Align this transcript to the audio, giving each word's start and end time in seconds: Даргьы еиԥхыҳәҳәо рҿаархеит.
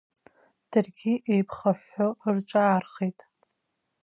Даргьы 0.69 1.13
еиԥхыҳәҳәо 1.31 2.07
рҿаархеит. 2.35 3.19